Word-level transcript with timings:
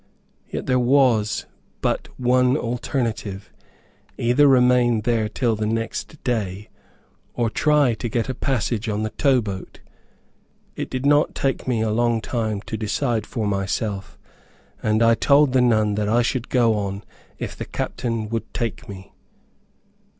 Yet 0.49 0.65
there 0.65 0.79
was 0.79 1.45
but 1.79 2.07
one 2.19 2.57
alternative; 2.57 3.53
either 4.17 4.47
remain 4.47 5.01
there 5.01 5.29
till 5.29 5.55
the 5.55 5.67
next 5.67 6.23
day, 6.23 6.69
or 7.35 7.51
try 7.51 7.93
to 7.93 8.09
get 8.09 8.27
a 8.27 8.33
passage 8.33 8.89
on 8.89 9.03
the 9.03 9.11
tow 9.11 9.41
boat. 9.41 9.79
It 10.75 10.89
did 10.89 11.05
not 11.05 11.35
take 11.35 11.67
me 11.67 11.81
a 11.83 11.91
long 11.91 12.19
time 12.19 12.61
to 12.61 12.77
decide 12.77 13.27
for 13.27 13.45
myself, 13.45 14.17
and 14.81 15.03
I 15.03 15.13
told 15.13 15.53
the 15.53 15.61
nun 15.61 15.93
that 15.93 16.09
I 16.09 16.23
should 16.23 16.49
go 16.49 16.73
on, 16.77 17.03
if 17.37 17.55
the 17.55 17.65
captain 17.65 18.27
would 18.29 18.51
take 18.55 18.89
me! 18.89 19.13